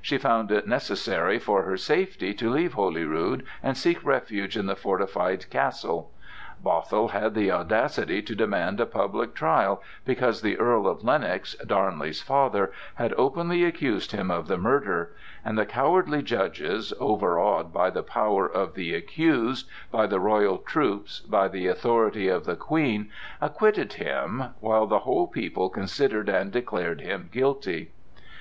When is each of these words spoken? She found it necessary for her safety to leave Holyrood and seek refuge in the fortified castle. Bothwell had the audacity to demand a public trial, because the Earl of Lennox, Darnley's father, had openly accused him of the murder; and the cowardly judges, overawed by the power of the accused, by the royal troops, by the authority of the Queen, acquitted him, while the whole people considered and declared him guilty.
She 0.00 0.16
found 0.16 0.52
it 0.52 0.68
necessary 0.68 1.40
for 1.40 1.64
her 1.64 1.76
safety 1.76 2.32
to 2.34 2.48
leave 2.52 2.74
Holyrood 2.74 3.44
and 3.64 3.76
seek 3.76 4.04
refuge 4.04 4.56
in 4.56 4.66
the 4.66 4.76
fortified 4.76 5.50
castle. 5.50 6.12
Bothwell 6.62 7.08
had 7.08 7.34
the 7.34 7.50
audacity 7.50 8.22
to 8.22 8.36
demand 8.36 8.78
a 8.78 8.86
public 8.86 9.34
trial, 9.34 9.82
because 10.04 10.40
the 10.40 10.56
Earl 10.56 10.86
of 10.86 11.02
Lennox, 11.02 11.56
Darnley's 11.66 12.22
father, 12.22 12.70
had 12.94 13.12
openly 13.14 13.64
accused 13.64 14.12
him 14.12 14.30
of 14.30 14.46
the 14.46 14.56
murder; 14.56 15.16
and 15.44 15.58
the 15.58 15.66
cowardly 15.66 16.22
judges, 16.22 16.92
overawed 17.00 17.72
by 17.72 17.90
the 17.90 18.04
power 18.04 18.46
of 18.48 18.74
the 18.74 18.94
accused, 18.94 19.66
by 19.90 20.06
the 20.06 20.20
royal 20.20 20.58
troops, 20.58 21.18
by 21.18 21.48
the 21.48 21.66
authority 21.66 22.28
of 22.28 22.44
the 22.44 22.54
Queen, 22.54 23.10
acquitted 23.40 23.94
him, 23.94 24.44
while 24.60 24.86
the 24.86 25.00
whole 25.00 25.26
people 25.26 25.68
considered 25.68 26.28
and 26.28 26.52
declared 26.52 27.00
him 27.00 27.28
guilty. 27.32 27.90